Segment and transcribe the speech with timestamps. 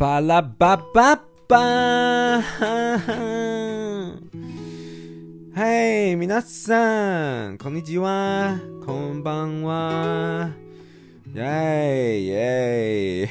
[0.00, 1.16] 巴拉巴巴
[1.48, 4.12] 巴，哈哈！
[5.54, 10.50] 嘿，米娜桑，こんにちは，こんばんは，
[11.34, 13.28] 耶耶，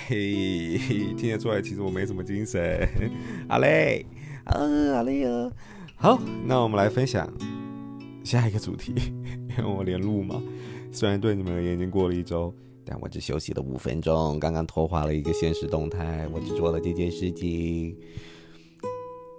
[1.16, 2.90] 听得出来，其实我没什么精神。
[3.48, 4.06] 好嘞，
[4.46, 4.58] 啊，
[4.96, 5.52] 好嘞哦。
[5.98, 7.32] 好，那我们来分享
[8.24, 8.94] 下一个主题，
[9.50, 10.42] 因为 我连录嘛，
[10.92, 12.54] 虽然对你们而言已经过了一周。
[12.91, 17.97] 但我只休息了五分钟，刚刚拖滑了一个现实动态，我只做了这件事情。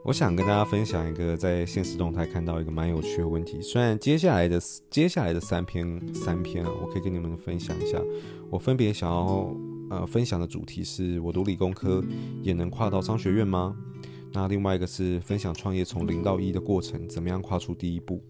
[0.05, 3.61] 我想跟大家分享一个在现实动态看到一个蛮有趣的问题。
[3.61, 4.57] 虽然接下来的
[4.89, 8.01] 接下来的三篇三篇，我可以跟你们分享一下。
[8.49, 9.53] 我分别想要
[9.89, 12.01] 呃分享的主题是我读理工科
[12.41, 13.75] 也能跨到商学院吗？
[14.34, 18.23] 那另外一个是分享创业从零到一的过程，怎么样跨出第一步？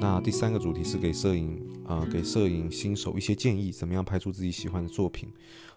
[0.00, 5.28] 那第三个主题是给摄影啊、呃，给摄影新手一些建议，怎么样拍出自己喜欢的作品？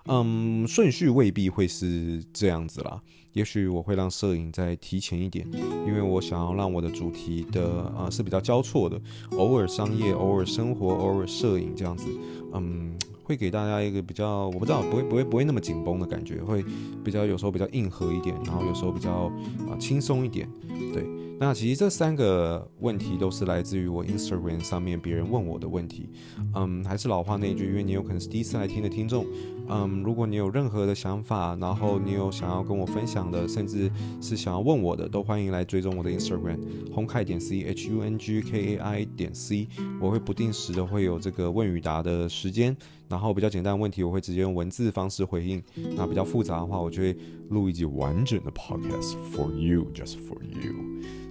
[0.05, 3.01] 嗯，顺序未必会是这样子啦，
[3.31, 5.47] 也许我会让摄影再提前一点，
[5.87, 9.01] 因为我想要让我的主题的啊、呃、是比较交错的，
[9.37, 12.07] 偶尔商业，偶尔生活，偶尔摄影这样子，
[12.53, 12.93] 嗯。
[13.23, 16.63] 会给大家一个比较，我不知道，不会不会不会那么紧绷的感觉，会
[17.03, 19.31] 比较有时候比较硬核一点，然后有时候比较
[19.69, 20.47] 啊轻松一点，
[20.93, 21.03] 对。
[21.45, 26.07] 那其实这三个问题都是来自于我 Instagram 上面别人问我的问题，
[26.55, 29.25] 嗯，还是老话那句，因为你有可能是第一次来听的听众，
[29.67, 36.59] 嗯，如果你有任何的想法，然后你有想要跟我分享的，甚至是想要问我的，都欢迎来追踪我的 Instagram
[36.95, 39.67] Hungai 点 C H U N G K A I 点 C，
[39.99, 42.73] 我会不定时的会有这个问与答的时间，
[43.09, 45.61] 然后比较简单的问题我会直接用文字方式回应，
[45.97, 47.13] 那比较复杂的话，我就会
[47.49, 50.73] 录一集完整的 podcast for you，just for you。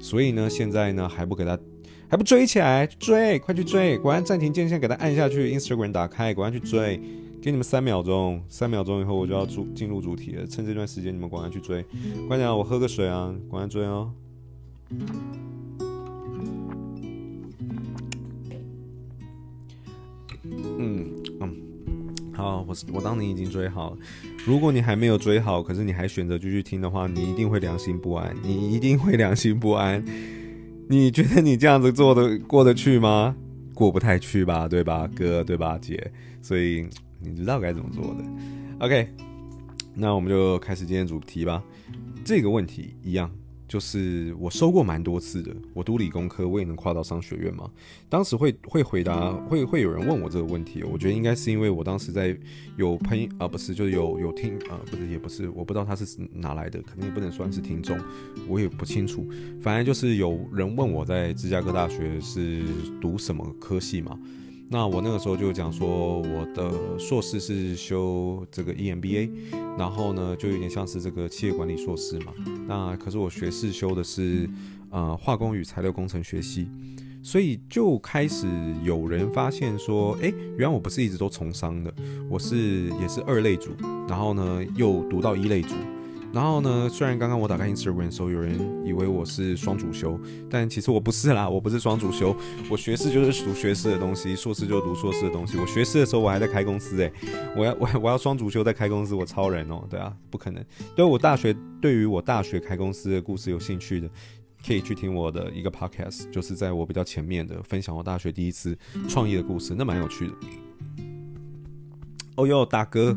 [0.03, 1.57] 所以呢，现在呢还不给他，
[2.09, 3.97] 还不追起来，追，快去追！
[3.99, 7.01] 果然暂停键，先给他按下去，Instagram 打开，果然去追，
[7.41, 10.45] 给你们三秒钟，三秒钟以后我就要主进入主题了。
[10.45, 11.85] 趁这段时间你们果然去追，
[12.27, 14.13] 关键我喝个水啊，果然追哦。
[22.43, 23.97] 好，我我当你已经追好。
[24.45, 28.35] 如果你还没有追好，可是你还选择继续听的话，你一定会良心不安。
[28.43, 30.05] 你一定会良心不安。
[30.89, 33.37] 你觉得你这样子做的过得去吗？
[33.73, 36.11] 过不太去吧，对吧，哥，对吧，姐？
[36.43, 36.85] 所以
[37.21, 38.25] 你知道该怎么做的。
[38.81, 39.09] OK，
[39.95, 41.63] 那我们就开始今天主题吧。
[42.25, 43.31] 这个问题一样。
[43.73, 47.71] 就是我收过蛮多次的，我读理工科，我也能跨到商学院吗？
[48.07, 52.39] 当时会会回答，会会有人问我这个问题，我觉得应该是因为我当时在
[52.77, 57.99] 有朋友啊，不是，就是有有听啊，不是，也不是，我不知道他是哪来的，肯定不能算是听众，
[58.47, 59.27] 我也不清楚。
[59.63, 62.63] 反正就是有人问我在芝加哥大学是
[63.01, 64.19] 读什么科系嘛。
[64.73, 69.29] 那我那个时候就讲说，我的硕士是修这个 EMBA，
[69.77, 72.33] 然后呢，就有点像是这个企业管理硕士嘛。
[72.67, 74.49] 那可是我学士修的是
[74.89, 76.71] 呃化工与材料工程学系，
[77.23, 78.47] 所以就开始
[78.83, 81.93] 有人发现说，诶，原来我不是一直都从商的，
[82.31, 83.73] 我是也是二类组，
[84.09, 85.75] 然后呢又读到一类组。
[86.33, 92.35] 然后呢，虽然刚刚我打开 Instagram 的时候，有人以为我是双主修，但其实我不是啦，我不是双主修。
[92.71, 95.59] 我学士就是读学士的东西，硕士就读硕士的东西。
[95.59, 97.13] 我学士的时候我还在开公司诶，
[97.55, 100.65] 我要我我要双主修在开公司，我超人哦，对啊，不可能。
[100.97, 104.09] 对我大学，对于我大学开公司的故事有兴趣的，
[104.67, 108.75] 可以去听我的一个 podcast，就是在我比较前面的分享我大学第一次
[109.07, 110.35] 创业的故事，那蛮有趣的。
[112.37, 113.15] 哦哟，大哥，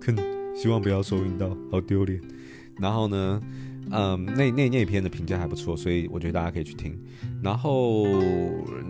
[0.00, 0.16] 肯
[0.54, 2.20] 希望不要收音到，好丢脸。
[2.78, 3.40] 然后呢，
[3.90, 6.98] 嗯，那那那篇的评价还不错，所以我觉得大家可以去听。
[7.42, 8.06] 然后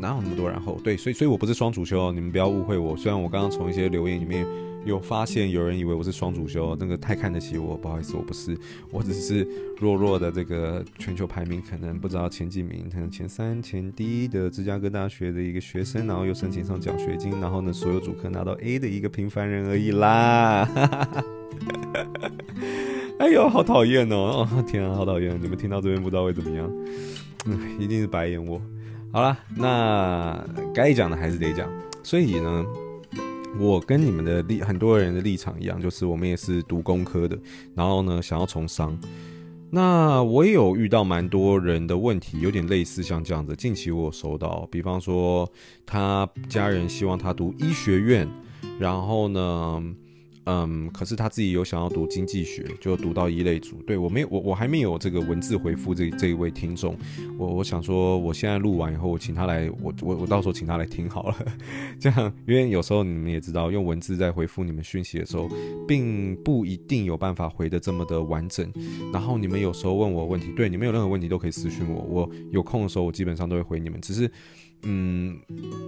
[0.00, 0.80] 哪有那么多然后？
[0.82, 2.96] 对，所以所以我不是双主修，你们不要误会我。
[2.96, 4.46] 虽然我刚刚从一些留言里面
[4.84, 8.56] 有发现有人以为我是双主修，那个太看得起我，不好意思，我不是，
[8.90, 9.46] 我只是
[9.78, 20.64] 弱弱的这个全球排名可能不知道前几名，可能前三前第一的芝加哥大学的一个学生，然后又申请上奖学金，然后呢所有主科拿到 A 的一个平凡人而已啦。
[20.64, 21.24] 哈哈哈
[23.26, 24.46] 哎呦，好讨厌哦！
[24.68, 25.36] 天啊，好讨厌！
[25.42, 26.70] 你们听到这边不知道会怎么样？
[27.76, 28.62] 一定是白眼我。
[29.12, 31.68] 好了，那该讲的还是得讲。
[32.04, 32.64] 所以呢，
[33.58, 37.36] 我跟你们的立很多人的立场一样，就是我们也是读工科的，
[37.74, 38.96] 然后呢想要从商。
[39.70, 43.56] 那我也有遇到蛮多人的问题，有点类似像这样子。
[43.56, 45.50] 近期我有收到，比方说
[45.84, 48.28] 他家人希望他读医学院，
[48.78, 49.82] 然后呢。
[50.46, 53.82] 嗯，可是他自己有想要读经济学，就读到一类组。
[53.82, 56.96] 对，我没有，我我还没有这个文字回复这这一位听众。
[57.36, 61.36] 我我想说，我现在录完以后，我请他来，我我我到时候请他来听好了。
[61.98, 65.48] 这样，因为有时候你们也知道，用文字在回复你们讯息的时候，
[65.86, 68.72] 并不一定有办法回得这么的完整。
[69.12, 74.00] 然后你们有时候问我问题，对，你们有任何问题都可以私讯我，我有空的时候我基本上都会回你们。
[74.00, 74.30] 只是。
[74.88, 75.36] 嗯，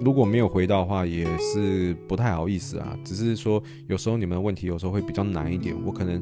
[0.03, 2.99] 如果没有回到的话，也是不太好意思啊。
[3.05, 6.21] 只是说，有时候你们的问题有时候会比较难一点，我可能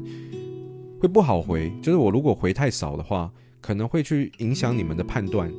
[0.99, 1.71] 会不好回。
[1.81, 5.51] 就是我如果回太少的话，可能会去影响你们的判断，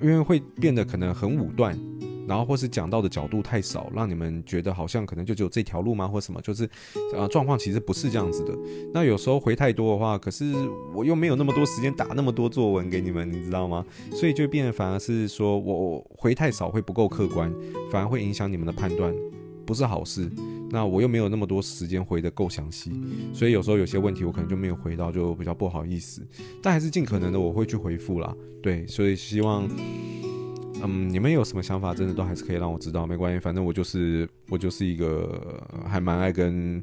[0.00, 1.78] 因为会变得可能很武断。
[2.26, 6.06] 然后或是讲到的角度太少，让你们觉得好像可能就只有这条路吗？
[6.06, 6.40] 或什么？
[6.40, 6.68] 就是，
[7.14, 8.56] 呃，状况其实不是这样子的。
[8.92, 10.54] 那有时候回太多的话，可是
[10.94, 13.84] 我又没有那么多时间打那么多作文给你们，你知道吗？
[14.12, 17.52] 所以就变得反而是说我回太少会不够客观，
[17.90, 19.14] 反而会影响你们的判断，
[19.66, 20.30] 不是好事。
[20.70, 22.90] 那我又没有那么多时间回得够详细，
[23.34, 26.26] 所以有时候有些问题我可能就没有回到，就比较不好意思。
[26.62, 28.34] 但还是尽可能的我会去回复啦。
[28.62, 29.68] 对，所以希望。
[30.84, 36.82] 嗯，你们有什么想法，真的都还是可以让我知道，没关系，反正我就是我就是一个还蛮爱跟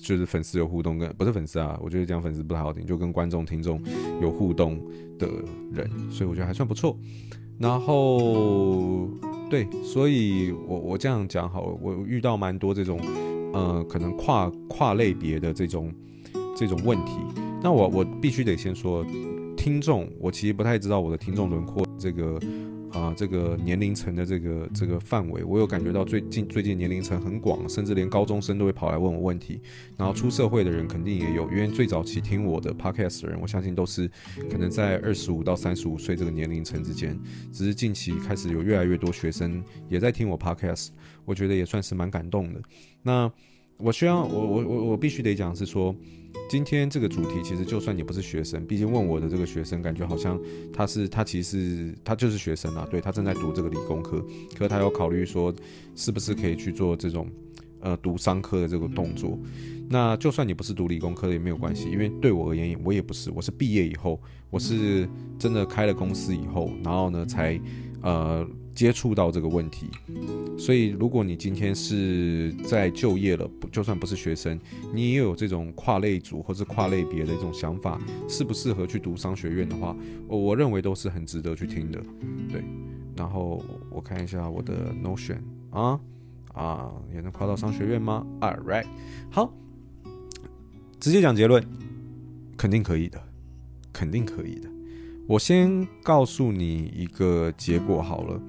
[0.00, 3.82] 就是粉丝有互动，跟不是粉丝啊，我觉得讲粉丝不太好听，就跟观众听众
[4.20, 4.78] 有互动
[5.18, 5.26] 的
[5.72, 6.96] 人，所以我觉得还算不错。
[7.58, 9.08] 然后
[9.50, 13.00] 对，所以我我这样讲好了，我遇到蛮多这种
[13.52, 15.92] 呃可能跨跨类别的这种
[16.54, 17.12] 这种问题，
[17.62, 19.04] 那我我必须得先说，
[19.56, 22.38] 听众，我其实不太知道我的听众轮廓这个。
[22.92, 29.60] 啊，这个年龄层的这个这个范围，我有感觉到最近最近年龄层很广，甚至连高中生都会跑来问我问题。
[29.96, 34.10] 然后出社会的人肯定也有，因为最早期听我的 podcast 的人，我相信都是
[34.50, 37.18] 可能在二十五到三十五岁这个年龄层之间。
[37.52, 40.88] 只是近期开始有越来越多学生也在听我 podcast，
[41.24, 42.60] 我觉得也算是蛮感动的。
[43.02, 43.30] 那
[43.76, 45.94] 我需要我我我我必须得讲是说。
[46.48, 50.40] 今天这个主题，其实就算你不是学生，毕竟问我的这个学生，感觉好像
[50.72, 54.24] 他是他其实他就是学生啊，对，他正在读这个理工科，
[54.54, 55.54] 可是他有考虑说
[55.94, 57.28] 是不是可以去做这种
[57.80, 59.38] 呃读商科的这个动作。
[59.88, 64.20] 那就算你不是读理工科的也没有关系，因为对我而言，我也不是，我是毕业以后，
[64.50, 65.08] 我是
[65.38, 67.60] 真的开了公司以后，然后呢才
[68.02, 68.48] 呃。
[68.78, 69.88] 接触到这个问题，
[70.56, 74.56] 所以如果你今天是在就业了，就算不是学生，
[74.94, 79.96] 你也有这种跨类组或者跨类别的一种想法，适不适合去读商学院的话，
[80.28, 82.00] 我认为都是很值得去听的。
[82.48, 82.62] 对，
[83.16, 83.60] 然后
[83.90, 85.38] 我看一下我的 Notion
[85.70, 85.98] 啊
[86.54, 88.86] 啊，也能跨到商学院吗？All right，
[89.28, 89.52] 好，
[91.00, 91.66] 直接讲结论，
[92.56, 93.20] 肯定可以的，
[93.92, 94.70] 肯定可以的。
[95.28, 98.40] 我先告诉你一个结果好了。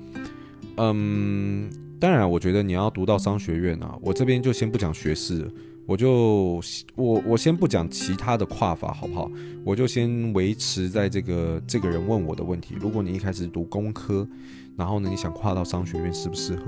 [0.77, 5.45] 嗯，当然，我觉得你要读到商学院啊，我这边就先不讲学士，
[5.85, 6.61] 我就
[6.95, 9.29] 我我先不讲其他的跨法，好不好？
[9.65, 12.75] 我就先维持在这个这个人问我的问题。
[12.79, 14.25] 如果你一开始读工科，
[14.79, 16.63] 然后呢，你想跨到商学院适不适合？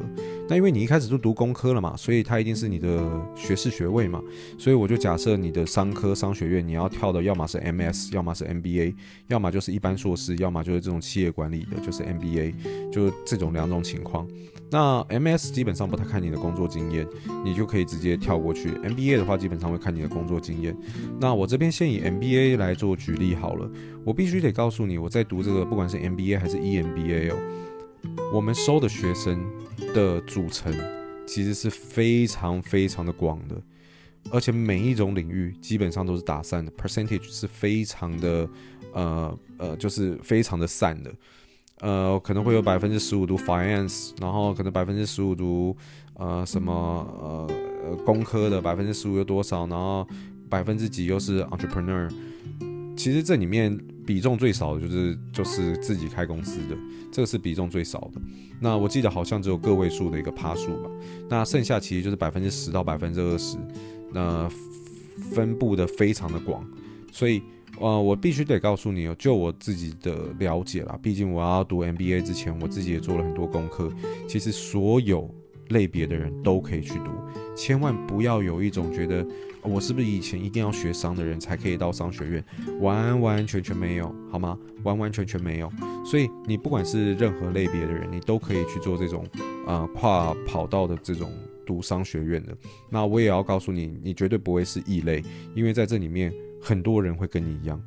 [0.50, 3.02] 那因为你一开始就读工科了嘛，所以它一定是你的
[3.38, 4.22] 学士学位嘛，
[4.58, 8.94] 所以我就假设你的商科商学院你要跳的，要么是 MS，要么是 MBA，
[9.30, 12.54] 要么就是一般硕士，要么就是这种企业管理的，就是 MBA，
[12.92, 14.28] 就这种两种情况。
[14.70, 17.08] 那 MS 基本上不太看你的工作经验，
[17.46, 18.72] 你就可以直接跳过去。
[18.72, 20.76] MBA 的话，基本上会看你的工作经验。
[21.20, 23.70] 那我这边先以 MBA 来做举例好了，
[24.04, 27.38] 我必须得告诉你，我在读这个不管是 MBA 还是 EMBA 哦。
[28.34, 29.44] 我们收的学生
[29.94, 30.74] 的组成
[31.28, 33.62] 其实是非常非常的广的，
[34.32, 38.50] 而且每一种领域基本上都是打散的，percentage 是非常的，
[38.94, 41.14] 呃呃，就是非常的散的，
[41.80, 45.76] 呃，可能会有百分之十五读 finance，然后可能百分之十五读
[46.16, 46.74] 呃什么
[47.22, 50.08] 呃工科的，百分之十五有多少，然后
[50.50, 52.10] 百分之几又是 entrepreneur，
[52.98, 53.78] 其实这里面
[54.12, 56.76] 比重最少的就是就是自己开公司的。
[57.14, 58.22] 这个是比重最少的，
[58.60, 60.90] 那我记得好像只有个位数的一个趴数吧，
[61.30, 63.58] 那剩下其实就是百分之十到百分之二十，
[64.12, 64.50] 那
[65.34, 66.62] 分布的非常的广，
[67.10, 67.42] 所以
[67.80, 73.90] 呃，我必须得告诉你哦，就我自己的了解啦，毕竟我要读 MBA 之前，我自己也做了很多功课，
[74.28, 75.34] 其实所有
[75.70, 77.12] 类别的人都可以去读，
[77.56, 79.26] 千万不要有一种觉得。
[79.64, 82.46] 我是不是以前一定要学商的人才可以到商学院？
[82.80, 84.58] 完完全全没有，好吗？
[84.84, 85.72] 完完全全没有。
[86.06, 89.26] 所以你不管是任何类别的人，你都可以去做这种，
[89.68, 91.32] 呃，跨跑道的这种
[91.66, 92.58] 读商学院的。
[92.90, 95.24] 那我也要告诉你，你绝对不会是异类，
[95.56, 97.80] 因为在这里面很多人会跟你一样，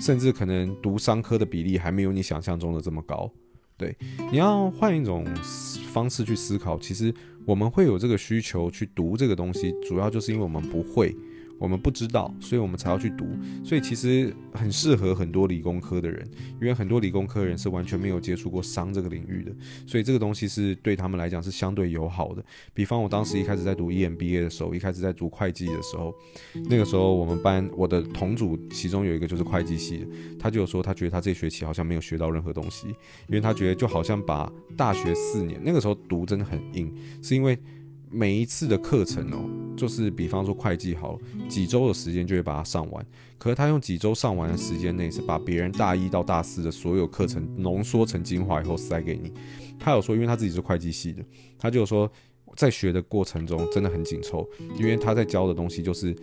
[0.00, 3.30] 甚至可能读商科的比例还没有你想象中的这么高。
[3.76, 3.96] 对，
[4.30, 5.26] 你要换一种
[5.92, 7.12] 方式去思考，其实
[7.44, 11.14] 我们会有这个需求去读这个东西，主要就是因为我们不会。
[11.58, 13.26] 我们不知道，所以我们才要去读。
[13.64, 16.26] 所以其实很适合很多理工科的人，
[16.60, 19.52] 因为很多理工科人是完全没有接触过商这个领域的，
[19.86, 22.44] 所以这个东西是对他们来讲是相对友好的。
[22.72, 26.14] 比方我当时一开始在读 EMBA 的时候，一开始在读会计的时候，
[26.68, 30.06] 那个时候我们班我的同组其中有一个就是会计系的，
[30.38, 32.88] 他就有说他觉得他这学期好像没有学到任何东西，
[33.28, 36.92] 因为他觉得就好像把大学四年那个时候读真的很硬，
[37.22, 37.58] 是因为。
[38.14, 39.44] 每一次的课程哦，
[39.76, 41.18] 就是比方说会计好，
[41.48, 43.04] 几周的时间就会把它上完。
[43.36, 49.32] 可是他用几周上完的时间内，是把别人大一到大四的所有课程浓缩成精华以后塞给你。
[49.80, 51.24] 他有说，因为他自己是会计系的，
[51.58, 52.10] 他就说
[52.56, 56.14] 在学的过程中真的很紧凑，因为他在教的东西就是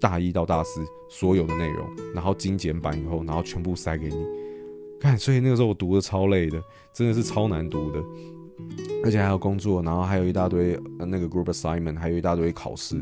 [0.00, 4.24] 大一到大四所有的内容，然后精简版以后，然后全部塞给你。
[5.00, 6.62] 看，所以那个时候我读的超累的，
[6.94, 8.00] 真的是超难读的。
[9.04, 13.00] 而且还有工作，然后还有一大堆那个 group assignment，还有一大堆考试，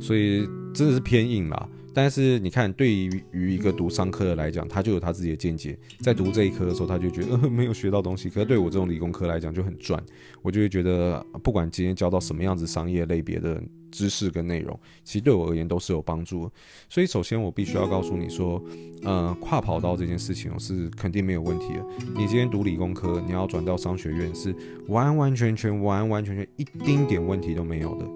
[0.00, 1.68] 所以真的是偏硬啦。
[1.94, 5.76] 但是你看，对于一个读商科的来讲，他就有他自己的见解。
[5.98, 8.28] 在读这一科的时候，他就觉得 没有学到东西。
[8.30, 10.00] 可是对我这种理工科来讲就很赚，
[10.40, 16.52] 我就会觉得不管今天教到什么样子商业类别的知识跟内容，其实对我而言都是有帮助的。
[16.88, 18.62] 所以首先我必须要告诉你说，
[19.02, 21.84] 呃，跨跑道这件事情是肯定没有问题的。
[22.14, 24.54] 你今天读理工科，你要转到商学院是
[24.88, 28.06] 完完全全、完完全全一丁点问题都没有的。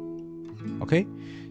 [0.80, 1.06] OK。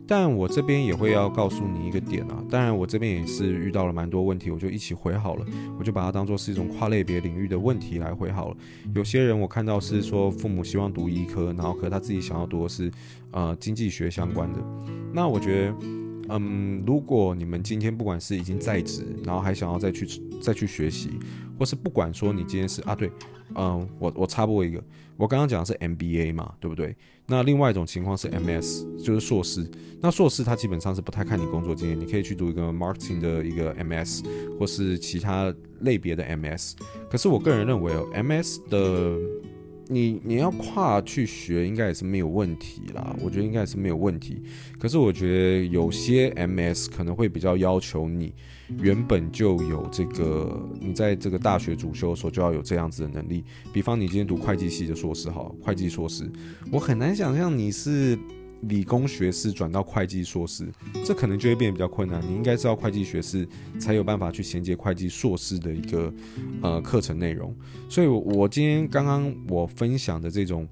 [0.08, 5.46] 但我这边也会要告诉你一个点啊，当然我这边也是遇到了蛮多问题，我就一起回好了，
[5.80, 8.58] 我就把它当做是一种跨类别领域的问题来回好了。
[8.94, 12.92] 有些人我看到是说父母希望读医科，然后可他自己想要读的是
[13.32, 14.60] 呃经济学相关的，
[15.14, 15.76] 那我觉得，
[16.30, 20.06] 嗯，如果你们今天不管是已经在职，然后还想要再去
[20.42, 21.12] 再去学习，
[21.58, 23.10] 或是不管说你今天是啊对，
[23.56, 24.84] 嗯，我我插播一个，
[25.22, 26.96] 我刚刚讲的是 MBA 嘛，对不对？
[27.28, 29.70] 那另外一种情况是 MS，就是硕士。
[30.02, 34.24] 那硕士他基本上是不太看你工作经验，你可以去读一个 marketing 的一个 MS，
[34.58, 36.74] 或是其他类别的 MS。
[37.08, 39.51] 可是我个人认为哦，MS 的。
[39.92, 43.14] 你你要跨去学，应该也是没有问题啦。
[43.22, 44.42] 我觉得应该也是没有问题。
[44.80, 48.34] 可是我觉得有些 MS 可能会比较要求你
[48.80, 53.44] 原本就有这个，你在这个大学主修的时候就要有这样子的能力。
[53.74, 56.32] 比方你今天读会计系的硕士，好，会计硕士，
[56.72, 58.18] 我很难想象你是。
[58.64, 60.72] 理工学士转到会计硕士，
[61.06, 62.22] 这可能就会变得比较困难。
[62.22, 63.48] 你应该知道会计学士
[63.80, 66.14] 才有办法去衔接会计硕士的一个
[66.62, 67.56] 呃课程内容。
[67.90, 70.68] 所以，我今天刚刚我分享的这种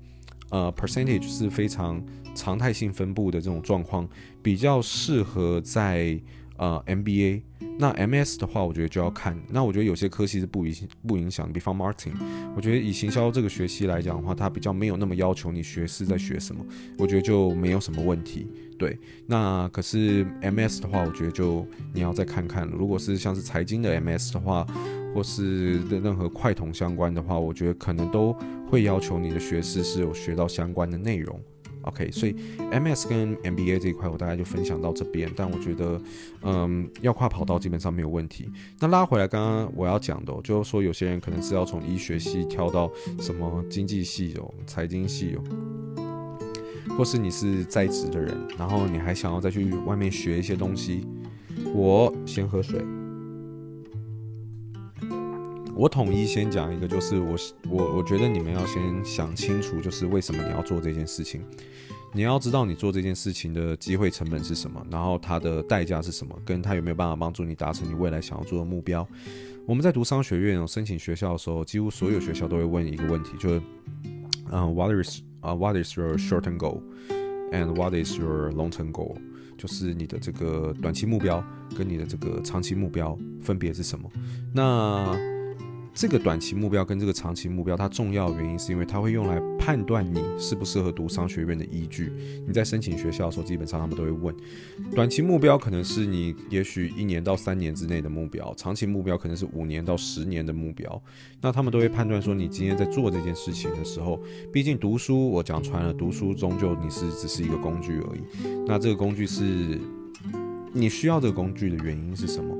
[0.49, 2.03] 呃 percentage 是非常
[2.35, 4.07] 常态性分布的这种状况，
[4.41, 6.19] 比较适合在。
[6.59, 7.41] 呃，MBA，
[7.77, 9.35] 那 MS 的话，我觉得就要看。
[9.49, 10.75] 那我觉得有些科系是不影
[11.07, 12.11] 不影响，比方 Marketing，
[12.53, 16.61] 我觉得以行销这个学系来讲的话，它比较没有那么要求你学是在学什么，
[16.97, 18.45] 我觉得就没有什么问题。
[18.77, 22.67] 对，那可是 MS 的话，我觉得就你要再看看。
[22.67, 24.67] 如果是像是财经的 MS 的话，
[25.15, 28.35] 或是任何快同相关的话，我觉得可能都
[28.69, 31.39] 会要求你的学士是有学到相关的内容。
[31.83, 32.35] OK，所以
[32.71, 36.01] MS 跟 MBA 这一块我大概就分享到这边，但我觉得，
[36.41, 38.49] 嗯，要跨跑道基本上没有问题。
[38.79, 45.43] 那拉回来刚刚我要讲的，就是说有些人可能是要从医学系跳到什么经济系哦、财经系哦，
[46.97, 51.07] 或是你是在职的人，然后你还想要再去外面学一些东西，
[51.73, 52.83] 我先喝水。
[55.79, 57.37] 我统一先讲一个，就是我
[57.69, 61.41] 我我觉得你们要先想清楚，就是为什么你要做这件事情。
[62.11, 69.07] 你要知道你做这件事情的机会成本是什么，然后它的代价是什么，跟它有没有办法帮助你达成你未来想要做的目标。
[69.65, 73.61] 我们在读商学院申请学校的时候，几乎所有学校都会问一个问题，就是
[74.51, 76.81] 嗯，What is 啊，What is your short-term goal
[77.53, 79.15] and what is your long-term goal？
[79.57, 81.41] 就是你的这个短期目标
[81.77, 84.11] 跟你的这个长期目标分别是什么？
[84.53, 85.17] 那
[85.99, 92.09] 这个短期目标跟这个长期目标，它重要原因是因为它会用来判断你适不适合读商学院的依据。
[92.47, 94.33] 你在申请学校的时候，基本上他们都会问。
[94.95, 101.03] 短期目标可能是你也许一年到三年之内的目标，长期目标可能是五年到十年的目标。
[101.41, 104.17] 那他们都会判断说，你今天在做这件事情的时候，
[104.53, 108.21] 毕竟读书，我讲穿了，读书终究你是只是一个工具而已。
[108.65, 109.77] 那这个工具是
[110.71, 112.55] 你需要这个工具的原因是什么？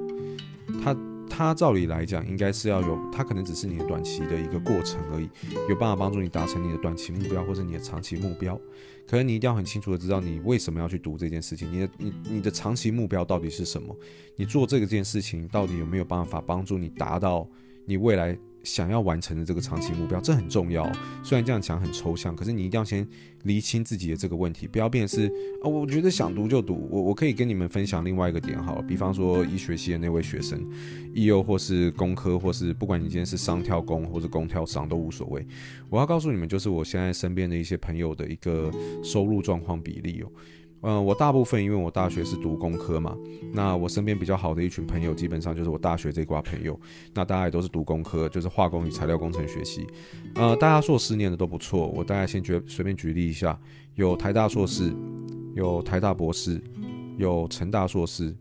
[1.30, 1.54] 它。
[1.54, 5.30] 照理来讲，应该是要有，它可能只是你的短期的一个过程而已，
[5.68, 8.60] 有办法帮助你达成你的短期目标或者你的长期目标。
[9.06, 13.94] 可能你一定要很清楚的知道你为什么要去读这件事情，你的你你的长期目标到底是什么？
[14.36, 17.46] 你做这个件事情到底有没有办法帮助你达到
[17.86, 20.84] 你未来想要完成的这个长期目标，这很重要。
[21.24, 23.08] 虽然这样讲很抽象，可是你一定要先
[23.44, 25.28] 厘清自己的这个问题，不要变是
[25.64, 26.88] 啊、我觉得想读就读。
[26.92, 30.62] 我我可以跟你们分享另外一个点，好了，比方说医学系的那位学生，
[31.14, 35.46] 医幼或是工科，或是不管你今天是商跳工或是工跳商都无所谓。
[35.90, 38.72] 我要告诉你们，就是我现在身边的一些朋友的一个
[39.04, 40.30] 收入状况比例哦。
[40.82, 43.18] 嗯、我大部分因为我大学是读工科嘛，
[43.54, 46.80] 那我身边比较好的一群朋友，基本上就是我大学这一挂朋友，
[47.14, 49.86] 那大家也都是读工科，就是化工与材料工程学系。
[50.36, 53.60] 呃，大家硕士念的都不错，我大概先举随便举例一下，
[53.96, 54.94] 有台大硕士，
[55.54, 56.62] 有台大博士，
[57.18, 58.34] 有成大硕士，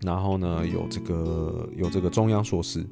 [0.00, 2.84] 然后呢有这个有这个中央硕士。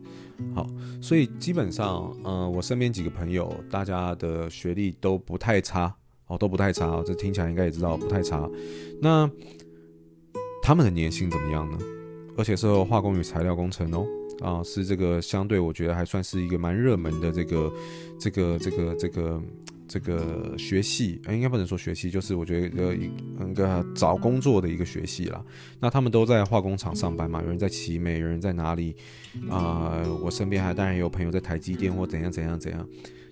[0.54, 0.66] 好，
[1.00, 5.94] 所以基本上，嗯、呃，我身边几个朋友，大家的学历都不太差。
[6.38, 8.49] 都不太差，这听起来应该也知道不太差。
[9.00, 9.31] 那
[10.62, 11.79] 他们的年薪怎么样呢？
[12.37, 14.05] 而且是化工与材料工程哦，
[14.41, 17.73] 啊，是这个相对我觉得还算是一个蛮热门的这个
[18.19, 19.43] 这个这个这个
[19.87, 25.41] 这个学系，哎应该不能说学系，就是我觉得一个一个找工作的一个学系啦。
[25.79, 28.97] 那他们都在化工厂上班嘛，有人在奇美，有人在哪里
[29.49, 30.03] 啊？
[30.21, 32.85] 我身边还当然有朋友在台积电或怎样怎样怎样。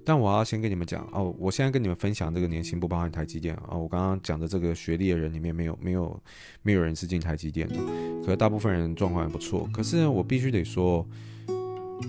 [0.04, 3.76] 但我要先跟你们讲哦，我现在跟你们分享这个年薪不包含台积电啊。
[3.76, 6.20] 我刚刚讲的这个学历的人里面没有没有
[6.62, 7.76] 没有人是进台积电的，
[8.24, 9.68] 可是大部分人状况还不错。
[9.72, 11.06] 可是我必须得说，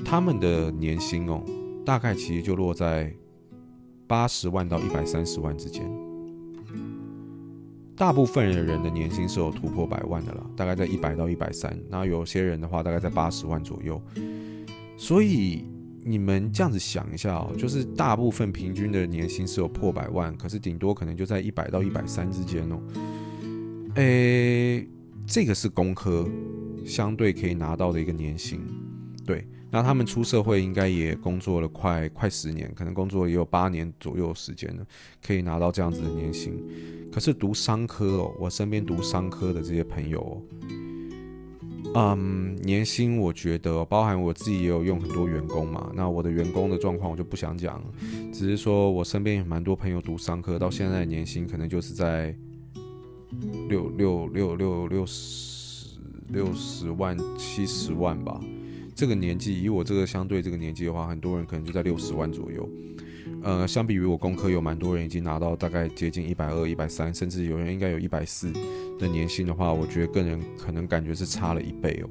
[0.04, 1.44] 他们的年薪哦，
[1.86, 3.14] 大概其实就落在
[4.08, 5.84] 八十万到一百三十万之间。
[7.96, 11.78] 大部分的人的年薪是有突破百万的啦，大概在一百到一百三。
[11.92, 14.02] 然后有些人的话，大概在八十万左右。
[14.98, 15.68] 所以。
[16.06, 22.80] 你们这样子想一下哦，就是大部分平均的年薪是有破百万，可是顶多可能就在一百到一百三之间哦。
[23.96, 24.88] 诶，
[25.26, 26.28] 这个是工科
[26.86, 28.62] 相对可以拿到的一个年薪，
[29.26, 29.48] 对。
[29.72, 34.86] 那他们出社会应该也工作了快快十年，可能工作也有八年左右时间了，
[35.26, 36.64] 可以拿到这样子的年薪。
[37.12, 40.38] 可是读商科哦，我身边读商科的这些朋友哦。
[41.96, 47.82] 嗯年薪我觉得包含我自己也有用很多员工嘛，那我的员工的状况我就不想讲，
[48.34, 52.36] 只是说我身边有蛮多朋友读商科，到现在年薪可能就是在
[53.70, 58.42] 六六六六六十六十万七十万吧，
[58.96, 62.68] 这个年纪以我这个相对这个年纪的话，很多人可能就在六十万左右。
[63.42, 68.52] 呃，相比于我工科有蛮多人已经拿到大概接近一百二、一百三，甚至有人应该有一百四
[69.00, 72.10] 的年薪的话，我觉得个人可能感觉是差了一倍哦，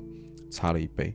[0.51, 1.15] 差了一倍。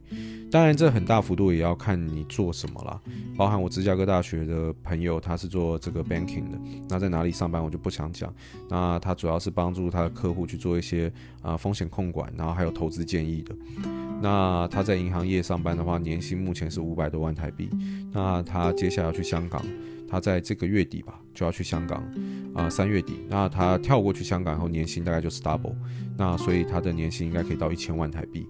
[0.49, 3.01] 当然，这很大幅度也要看你做什么啦。
[3.35, 6.57] 包含我芝加哥大学的朋友，他是做这个 banking 的，
[6.87, 8.33] 那在哪里上班我就不想讲。
[8.69, 13.53] 那他主要是帮助他的客户去做一些啊、呃、风险控管，然后还有投资建议的。
[14.21, 17.69] 那他在银行业上班的话，年薪目前是五百多万台币。
[18.11, 19.63] 那他接下来要去香港。
[20.09, 22.01] 他在这个月底吧就要去香港，
[22.55, 25.75] 啊、三月底，那他跳过去香港后，年薪大概就是 double，
[26.17, 28.47] 那所以他的年薪应该可以到一千万台币。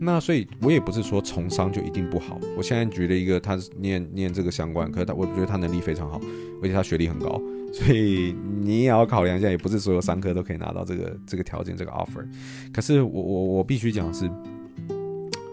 [0.00, 2.40] 那所以我也不是说从商就一定不好。
[2.56, 6.20] 我现在举了一个，他念念这个相关，可是他我觉得他能力非常好，
[6.60, 7.40] 而且他学历很高，
[7.72, 12.26] 所以你也要考量一下，也不是所有商科都可以拿到这个这个条件这个 offer。
[12.72, 14.28] 可是我我我必须讲是，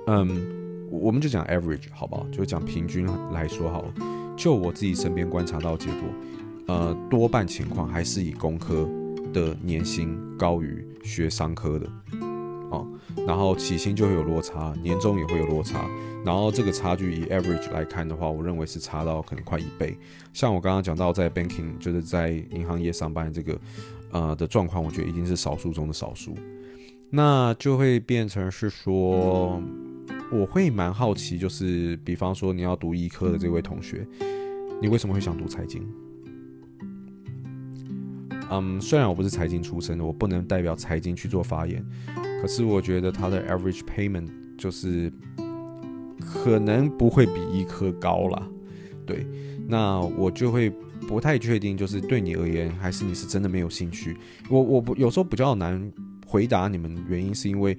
[0.08, 2.28] 嗯，我们就讲 average 好不好？
[2.32, 3.94] 就讲平均来说好了。
[4.36, 6.10] 就我自己身边观察到结果，
[6.68, 8.90] 呃，多半情况还是以工科
[9.32, 11.88] 的年薪高于学商科的，
[12.72, 12.88] 哦，
[13.28, 15.88] 然后起薪就会有落差，年终也会有落差，
[16.26, 19.96] 然后这个差距以 average 来看的话，我认为是差到可能快一倍。
[20.34, 23.60] 像我刚刚讲到在 banking 就是在银行业上班这个，
[24.12, 26.34] 呃的状况，我觉得已经是少数中的少数，
[27.12, 29.62] 那就会变成是说。
[30.34, 34.04] 我会蛮好奇，就是比方说你要读医科的这位同学，
[34.82, 35.88] 你为什么会想读财经？
[38.50, 41.86] 嗯，虽然我不是财经出身的，我不能代表财经去做发言，
[42.42, 45.14] 可是我觉得他的 average payment 就是
[46.20, 48.50] 可能不会比医科高啦。
[49.06, 49.28] 对，
[49.68, 50.72] 那我就会
[51.08, 54.18] 不太确定，就是对你而言，还是你是真的没有兴趣？
[54.50, 55.92] 我我不有时候比较难
[56.26, 57.78] 回答你们，原因是因为。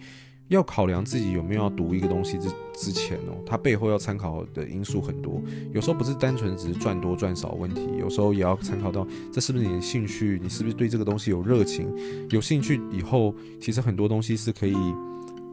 [0.55, 5.43] 要考量自己有没有要读一个东西之之前哦，它背后要参考的因素很多。
[5.73, 11.89] 有时候不是单纯只是赚多赚少问题，有时候也要参考到这是不是你的兴趣，你是不是对这个东西有热情。
[12.31, 14.75] 有兴趣以后，其实很多东西是可以，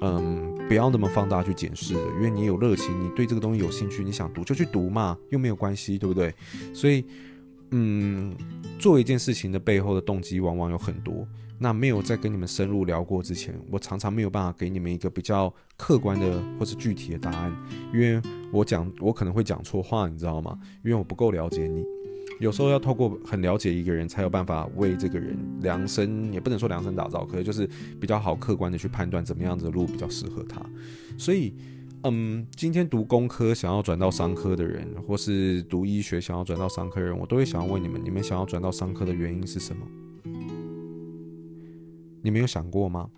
[0.02, 6.34] 嗯，不要那么放大去检视的，因为你有热情，你对这个东西有兴趣，你想读就去读嘛，又没有关系，对不对？
[6.74, 7.04] 所以
[7.72, 8.36] 嗯，
[8.78, 11.28] 做一件事情的背后的动机往往有很多。
[11.64, 17.56] 那没有在跟你们深入聊过之前，我常常没有办法给你们一个比较客观的或是具体的答案，
[17.94, 18.20] 因为
[18.52, 20.58] 我讲我可能会讲错话，你知道吗？
[20.84, 21.86] 因为我不够了解你。
[22.40, 27.70] 有时候要透过很了解一个人，才有办法为这个人量身，也不能说量身打造，可能就是
[28.00, 30.60] 比较好客观的去判断怎么样子的路比较适合他。
[31.16, 31.54] 所以，
[32.06, 39.86] 嗯，今天读工科想要转到商科的人，或是读医学想要转到商科的人，我都会想要问你们：你们想要转到商科的原因是什么？
[42.22, 43.10] 你们有想过吗？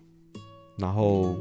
[0.78, 1.36] 然后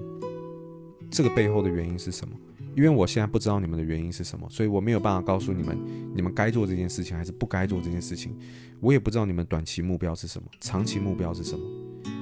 [1.09, 2.35] 这个背后的原因是什么？
[2.75, 5.77] 因为我现在不知道你们的原因是什么，所以我没有办法告诉你们，
[6.15, 8.35] 你们该做这件事情还是不该做这件事情。
[8.79, 11.63] 我也不知道你们短期目标是什么，长期目标是什么。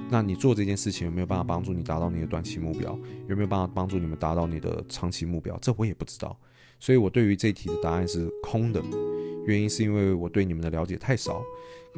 [0.10, 2.99] 那你做这件事情有没有办法帮助你达到你的短期目标？
[3.30, 5.58] 有没有办法帮助你们达到你的长期目标？
[5.62, 6.38] 这我也不知道。
[6.82, 8.84] 所以我对于这题的答案是空的。
[9.46, 11.41] 原因是因为我对你们的了解太少。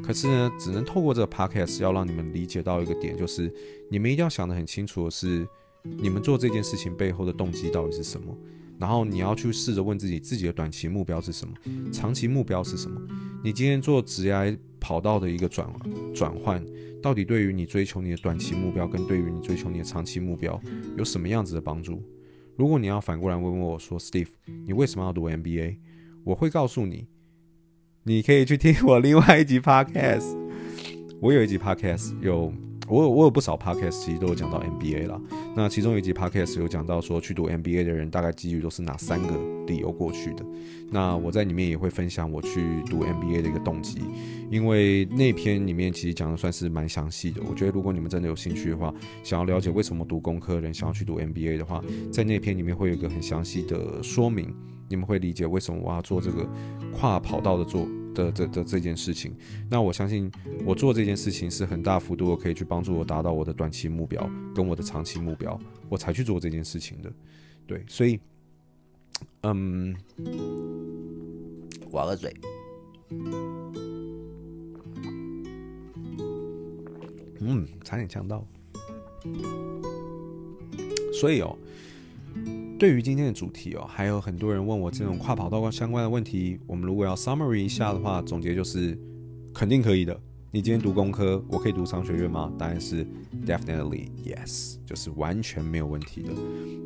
[0.03, 3.51] 可是呢，只能透过这个 podcast 要让你们理解到一个点，就是
[3.89, 5.47] 你们一定要想得很清楚的是，
[5.83, 8.35] 你们做这件事情背后的动机到底是什么。
[8.79, 11.53] 然后你要去试着问自己，自己的短期目标是什么，
[11.91, 12.99] 长期目标是什么。
[13.43, 15.71] 你今天做职业跑道的一个转
[16.13, 16.65] 转换，
[17.01, 20.59] 到底对于你追求你的短期目标，跟对于你追求你的长期目标
[20.97, 22.01] 有什么样子的帮助？
[22.55, 24.27] 如果你要反过来问问我说，Steve，
[24.65, 25.77] 你为什么要读 MBA？
[26.23, 27.07] 我会告诉你。
[28.03, 30.37] 你可以去听我另外一集 podcast，
[31.21, 32.53] 我有一集 podcast 有
[32.93, 35.19] 我有我有不少 podcast，其实都有讲到 MBA 啦。
[35.55, 40.45] 那其中有一集 podcast 有讲到说，去读 MBA 的人大概几率都是哪三个理由过去的。
[40.91, 43.97] 那我在里面也会分享我去读 MBA 的一个动机，
[44.51, 47.41] 因为那篇里面其实讲的算是蛮详细的。
[47.49, 54.53] 我觉得如果你们真的有兴趣的话，想要了解为什么读工科的人想要去读 MBA 的话，在那篇里面会有一个很详细的说明。
[54.87, 56.47] 你们会理解为什么我要做这个
[56.95, 59.35] 跨跑道的做的这的这件事情。
[59.69, 60.31] 那我相信
[60.65, 67.11] 我做这件事情是很大幅度的可以去帮助我达到我的短期目标跟我的长期目标，我才去做这件事情的。
[67.65, 68.19] 对，所以，
[69.41, 69.95] 嗯，
[71.91, 72.33] 挖个嘴，
[77.39, 78.45] 嗯，差点呛到。
[81.13, 81.57] 所以哦。
[82.77, 86.59] 对于今天的主题哦，还有很多人问我这种跨跑道相关的问题。
[86.67, 88.99] 我们如果要 summary 一下的话，总结就是
[89.53, 90.19] 肯定可以的。
[90.51, 92.51] 你今天读工科，我可以读商学院吗？
[92.57, 93.05] 答案是
[93.45, 96.33] definitely yes，就是完全没有问题的。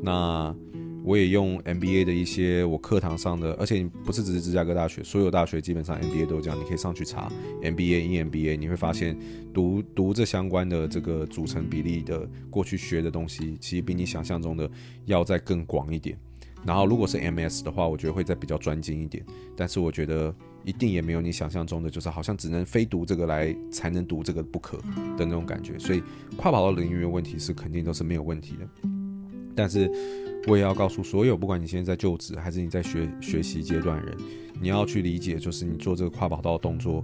[0.04, 0.56] 那
[1.08, 9.18] 我也用 MBA 的一些我课堂上的，而且不是只是芝加哥大学，所有大学基本上 MBA 都这样，你可以上去查 MBA、EMBA，你会发现
[9.54, 14.70] 读读这相关的这个组成比例的过去学的东西，其实比你想象中的
[15.06, 16.18] 要再更广一点。
[16.66, 24.76] 然后如果是 MS 的话，我觉得会再比较专精一点，但是我觉得一定也没有你想象中的，就是好像只能非读这个来才能读这个不可
[25.16, 25.80] 的那种感觉。
[25.80, 26.04] 所以
[26.36, 28.90] 跨跑道领域的问题是肯定都是没有问题的，
[29.58, 29.92] 但是。
[30.46, 34.18] 我也要告诉所有，不管你现在在就职还是你在学学习阶段的人，
[34.62, 37.04] 你要去理解，就是你做这个跨跑道的动作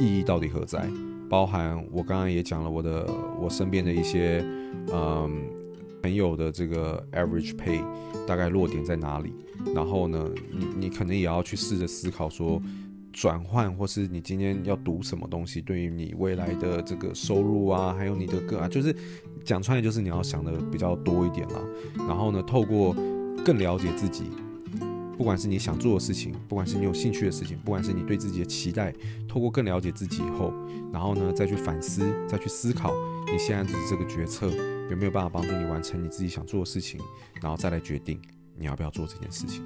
[0.00, 0.88] 意义到底何在？
[1.28, 3.06] 包含我刚刚也讲了我的
[3.38, 4.42] 我身边的一些
[4.94, 5.42] 嗯
[6.00, 7.84] 朋友的这个 average pay
[8.26, 9.30] 大概落点在哪里？
[9.74, 12.62] 然后呢，你你可能也要去试着思考说。
[13.12, 18.94] 转换，或是你今天要读什么东西，对于你未来的这个收入啊，还有你的个啊，就是
[19.44, 21.60] 讲穿了，就是你要想的比较多一点啦。
[22.06, 22.94] 然后呢，透过
[23.44, 24.24] 更了解自己，
[25.16, 28.94] 不管是你想做的事情，不管是你有兴趣的事情，不管是你对自己的期待，
[29.28, 30.52] 透过更了解自己以后，
[30.92, 32.92] 然后呢，再去反思，再去思考
[33.30, 34.50] 你现在的这个决策
[34.90, 37.00] 有没有办法帮助你完成你自己想做的事情，
[37.40, 38.20] 然后再来决定
[38.58, 39.62] 你要不要做这件事情。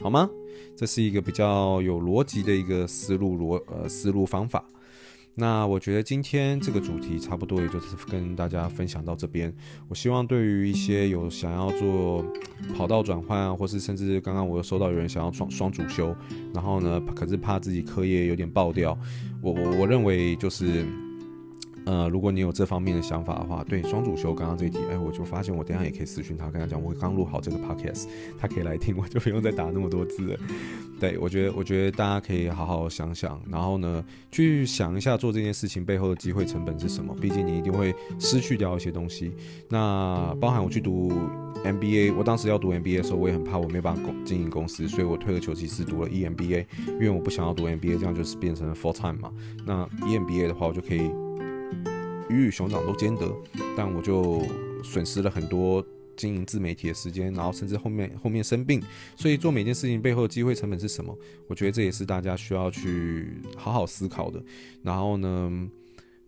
[0.00, 0.28] 好吗？
[0.76, 4.64] 这是一个比较有逻辑的一个思路逻呃思路方法。
[5.34, 9.54] 那我觉得今天这个主题差不多，也就是跟大家分享到这边。
[9.88, 12.24] 我希望对于一些有想要做
[12.76, 16.14] 跑道转换，或是甚至刚刚我又收到有人想要双双主修，
[16.54, 18.98] 然后呢，可是怕自己课业有点爆掉，
[19.40, 20.84] 我我我认为就是。
[21.86, 28.06] 呃，如果你有这方面的想法的话，对双主修刚刚这一题，哎，我就发现我等下也可以私讯他，跟他讲我刚录好这个 podcast，
[28.38, 30.36] 他可以来听，我就不用再打那么多字了。
[31.00, 37.16] 对，我觉得，我觉得大家可以好好想想，然后呢，去想一下做这件事情背后的机会成本是什么。
[37.18, 39.32] 毕竟你一定会失去掉一些东西。
[39.68, 41.10] 那包含我去读
[41.64, 49.32] MBA，我当时要读 MBA 的时候，我也很怕我没办法经营公司，所以我退而求其次读了 EMBA，因为我不想要读 MBA，这样就是变成了 full time 嘛。
[49.64, 51.10] 那 EMBA 的话，我就可以。
[52.30, 53.30] 鱼与熊掌都兼得，
[53.76, 54.42] 但我就
[54.84, 55.84] 损失了很多
[56.16, 58.82] 经营自媒体的时间，然后甚至后面后面生病，
[59.16, 61.16] 所以做每件事情背后的机会成本是什么？
[61.48, 64.42] 我觉得这也是大家需要去好好思考的。
[64.82, 65.68] 然后呢，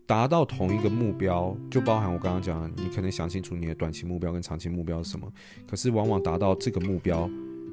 [0.05, 5.31] 达到同一个目标，就包含我刚刚讲，你可能想清楚你的短期目标跟长期目标是什么，
[5.67, 7.29] 可是往往达到这个目标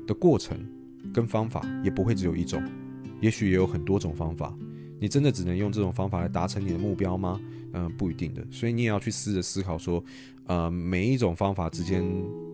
[0.07, 0.59] 的过程
[1.13, 2.63] 跟方法也不会只有一种，
[3.21, 4.55] 也许也有很多种方法。
[5.01, 7.41] 你真的只能用这种方法来达成你的目标吗？
[7.73, 8.45] 嗯、不一定的。
[8.51, 10.03] 所以你也要去试着思考说，
[10.47, 12.05] 呃，每一种方法之间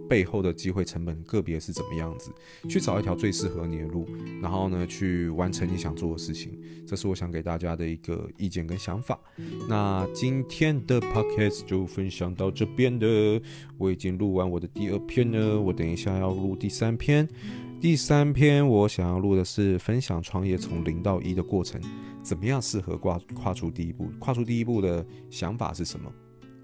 [0.08, 2.30] 背后的机会成本个别是怎么样子，
[2.68, 4.06] 去找一条最适合你的路，
[4.42, 6.56] 然后呢，去完成你想做的事情。
[6.86, 9.18] 这是我想给大家的一个意见跟想法。
[9.68, 13.40] 那今天的 podcast 就分享到这边的，
[13.78, 17.26] 我已经录完我的第二篇了，我等一下要录第三篇。
[17.86, 21.80] 第三篇我想要录的是分享创业从零到一的过程，
[22.20, 24.10] 怎么样适合跨跨出第一步？
[24.18, 26.12] 跨出第一步的想法是什么？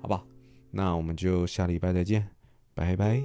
[0.01, 0.25] 好吧，
[0.73, 2.27] 那我们就下礼拜再见，
[2.75, 3.23] 拜拜。